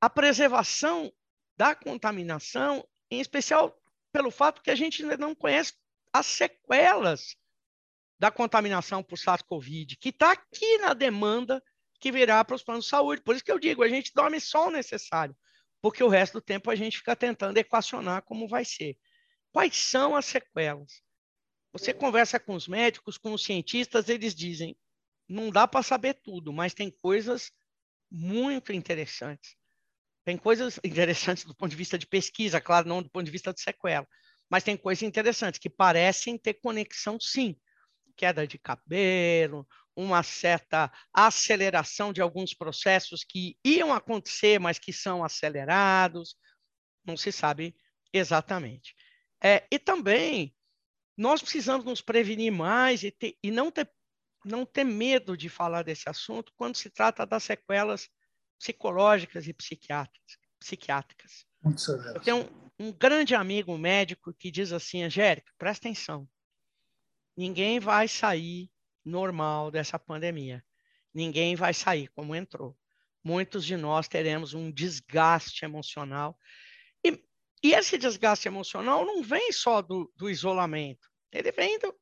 [0.00, 1.12] A preservação
[1.56, 3.78] da contaminação, em especial
[4.12, 5.74] pelo fato que a gente ainda não conhece
[6.12, 7.36] as sequelas
[8.18, 11.62] da contaminação por SARS-CoV, que está aqui na demanda
[11.98, 13.22] que virá para os planos de saúde.
[13.22, 15.36] Por isso que eu digo, a gente dorme só o necessário,
[15.80, 18.96] porque o resto do tempo a gente fica tentando equacionar como vai ser.
[19.52, 21.02] Quais são as sequelas?
[21.72, 24.76] Você conversa com os médicos, com os cientistas, eles dizem:
[25.28, 27.52] não dá para saber tudo, mas tem coisas
[28.10, 29.56] muito interessantes.
[30.24, 33.52] Tem coisas interessantes do ponto de vista de pesquisa, claro, não do ponto de vista
[33.52, 34.06] de sequela,
[34.50, 37.56] mas tem coisas interessantes que parecem ter conexão, sim.
[38.16, 45.24] Queda de cabelo, uma certa aceleração de alguns processos que iam acontecer, mas que são
[45.24, 46.36] acelerados.
[47.04, 47.74] Não se sabe
[48.12, 48.94] exatamente.
[49.42, 50.54] É, e também
[51.16, 53.90] nós precisamos nos prevenir mais e, ter, e não, ter,
[54.44, 58.08] não ter medo de falar desse assunto quando se trata das sequelas
[58.58, 60.38] psicológicas e psiquiátricas.
[60.60, 61.44] psiquiátricas.
[61.62, 62.16] Muito severo.
[62.16, 62.36] Eu tenho
[62.78, 66.28] um, um grande amigo médico que diz assim, Angélica, presta atenção,
[67.36, 68.70] ninguém vai sair
[69.04, 70.64] normal dessa pandemia.
[71.12, 72.76] Ninguém vai sair como entrou.
[73.22, 76.38] Muitos de nós teremos um desgaste emocional
[77.62, 81.94] e esse desgaste emocional não vem só do, do isolamento, ele vem do,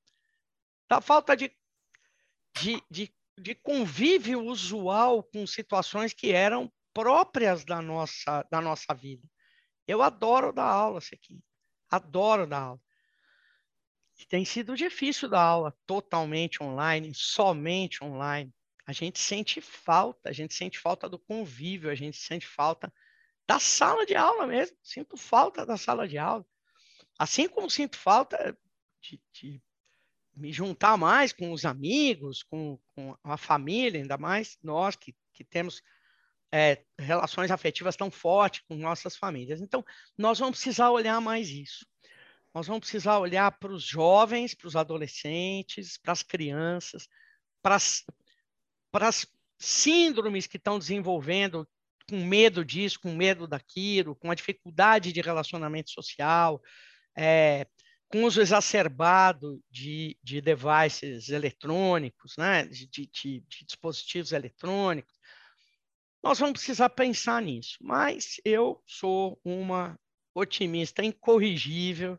[0.88, 1.52] da falta de,
[2.58, 9.26] de, de, de convívio usual com situações que eram próprias da nossa, da nossa vida.
[9.86, 11.42] Eu adoro dar aula, aqui,
[11.90, 12.80] adoro dar aula.
[14.28, 18.52] Tem sido difícil dar aula totalmente online, somente online.
[18.86, 22.92] A gente sente falta, a gente sente falta do convívio, a gente sente falta
[23.50, 24.76] da sala de aula mesmo.
[24.80, 26.46] Sinto falta da sala de aula.
[27.18, 28.56] Assim como sinto falta
[29.02, 29.60] de, de
[30.36, 35.42] me juntar mais com os amigos, com, com, a família, ainda mais nós que, que
[35.42, 35.82] temos
[36.52, 39.60] é, relações afetivas tão fortes com nossas famílias.
[39.60, 39.84] Então,
[40.16, 41.84] nós vamos precisar olhar mais isso.
[42.54, 47.08] nós vamos precisar olhar para os jovens, para os adolescentes, para as crianças,
[47.60, 49.26] para as,
[49.58, 51.68] síndromes que estão desenvolvendo
[52.10, 56.60] com medo disso, com medo daquilo, com a dificuldade de relacionamento social,
[57.16, 57.64] é,
[58.08, 62.64] com uso exacerbado de, de devices eletrônicos, né?
[62.66, 65.14] de, de, de, dispositivos eletrônicos.
[66.20, 69.96] Nós vamos precisar pensar nisso, mas eu sou uma
[70.34, 72.18] otimista incorrigível.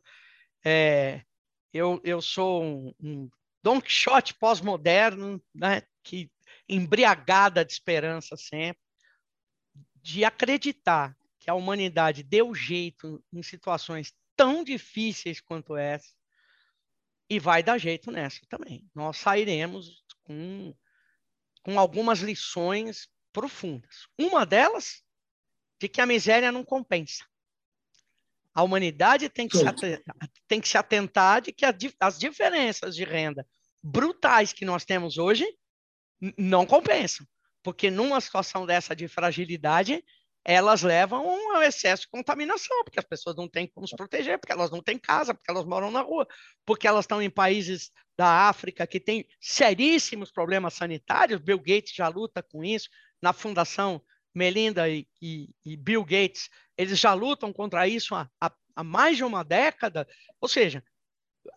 [0.64, 1.22] É,
[1.74, 3.30] eu, eu sou um, um
[3.62, 5.84] Don Quixote pós-moderno, né?
[6.02, 6.32] que
[6.68, 8.81] embriagada de esperança sempre,
[10.02, 16.14] de acreditar que a humanidade deu jeito em situações tão difíceis quanto essa
[17.30, 18.90] e vai dar jeito nessa também.
[18.94, 20.76] Nós sairemos com,
[21.64, 24.08] com algumas lições profundas.
[24.20, 25.02] Uma delas,
[25.80, 27.26] de que a miséria não compensa.
[28.54, 30.16] A humanidade tem que, se, atentar,
[30.48, 33.48] tem que se atentar de que a, as diferenças de renda
[33.82, 35.46] brutais que nós temos hoje
[36.38, 37.26] não compensam.
[37.64, 40.04] Porque numa situação dessa de fragilidade,
[40.44, 44.52] elas levam ao excesso de contaminação, porque as pessoas não têm como se proteger, porque
[44.52, 46.28] elas não têm casa, porque elas moram na rua,
[46.66, 51.40] porque elas estão em países da África que têm seríssimos problemas sanitários.
[51.40, 52.90] Bill Gates já luta com isso.
[53.22, 54.02] Na Fundação
[54.34, 59.18] Melinda e, e, e Bill Gates, eles já lutam contra isso há, há, há mais
[59.18, 60.08] de uma década.
[60.40, 60.84] Ou seja,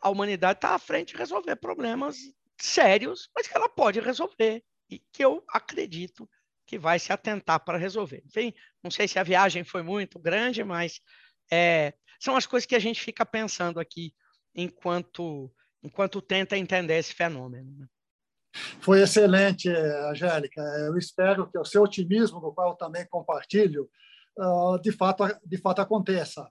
[0.01, 2.19] a humanidade está à frente de resolver problemas
[2.61, 4.63] sérios, mas que ela pode resolver
[4.95, 6.29] e que eu acredito
[6.67, 8.23] que vai se atentar para resolver.
[8.27, 11.01] Enfim, não sei se a viagem foi muito grande, mas
[11.51, 14.15] é, são as coisas que a gente fica pensando aqui
[14.55, 17.71] enquanto, enquanto tenta entender esse fenômeno.
[17.79, 17.87] Né?
[18.81, 20.61] Foi excelente, Angélica.
[20.87, 23.91] Eu espero que o seu otimismo, do qual também compartilho,
[24.39, 26.49] ah, de fato, de fato aconteça.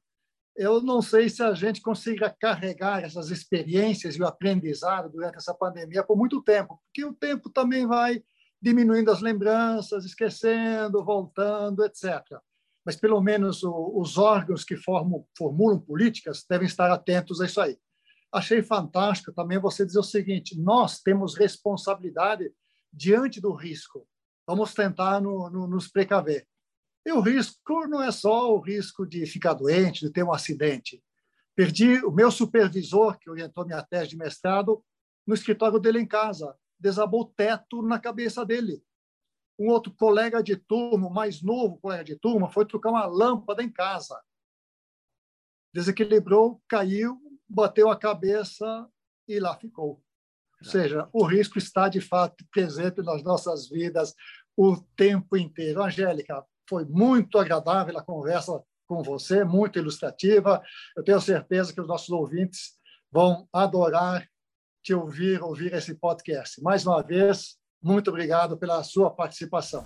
[0.55, 5.53] Eu não sei se a gente consiga carregar essas experiências e o aprendizado durante essa
[5.53, 8.23] pandemia por muito tempo, porque o tempo também vai
[8.63, 12.21] diminuindo as lembranças, esquecendo, voltando, etc.
[12.85, 17.77] Mas pelo menos os órgãos que formam, formulam políticas devem estar atentos a isso aí.
[18.31, 22.53] Achei fantástico também você dizer o seguinte: nós temos responsabilidade
[22.91, 24.07] diante do risco.
[24.47, 26.47] Vamos tentar no, no, nos precaver.
[27.05, 31.03] E o risco não é só o risco de ficar doente, de ter um acidente.
[31.53, 34.81] Perdi o meu supervisor, que orientou minha tese de mestrado,
[35.27, 38.83] no escritório dele em casa desabou o teto na cabeça dele.
[39.57, 43.71] Um outro colega de turma, mais novo colega de turma, foi trocar uma lâmpada em
[43.71, 44.21] casa.
[45.73, 47.17] Desequilibrou, caiu,
[47.47, 48.89] bateu a cabeça
[49.27, 50.03] e lá ficou.
[50.61, 54.13] Ou seja, o risco está de fato presente nas nossas vidas
[54.57, 55.81] o tempo inteiro.
[55.81, 60.61] Angélica, foi muito agradável a conversa com você, muito ilustrativa.
[60.97, 62.77] Eu tenho certeza que os nossos ouvintes
[63.11, 64.27] vão adorar
[64.83, 66.61] te ouvir, ouvir esse podcast.
[66.61, 69.85] Mais uma vez, muito obrigado pela sua participação.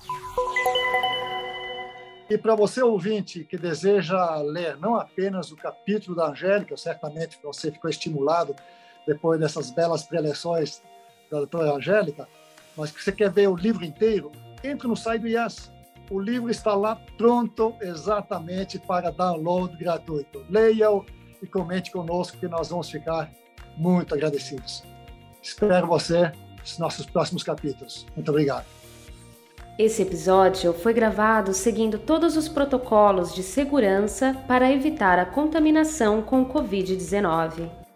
[2.27, 7.71] E para você, ouvinte, que deseja ler não apenas o capítulo da Angélica, certamente você
[7.71, 8.55] ficou estimulado
[9.05, 10.81] depois dessas belas preleções
[11.31, 12.27] da doutora Angélica,
[12.75, 14.31] mas que você quer ver o livro inteiro,
[14.63, 15.71] entre no site do IAS.
[16.09, 20.43] O livro está lá pronto exatamente para download gratuito.
[20.49, 21.05] Leia-o
[21.41, 23.31] e comente conosco que nós vamos ficar
[23.77, 24.83] muito agradecidos.
[25.41, 28.05] Espero você nos nossos próximos capítulos.
[28.15, 28.65] Muito obrigado.
[29.77, 36.41] Esse episódio foi gravado seguindo todos os protocolos de segurança para evitar a contaminação com
[36.41, 37.86] o Covid-19.